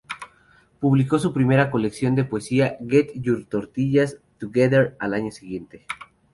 Publicó 0.79 1.19
su 1.19 1.31
primera 1.31 1.69
colección 1.69 2.15
de 2.15 2.23
poesía, 2.23 2.75
"Get 2.89 3.11
Your 3.13 3.45
Tortillas 3.45 4.17
Together" 4.39 4.97
al 4.99 5.13
año 5.13 5.29
siguiente. 5.29 5.85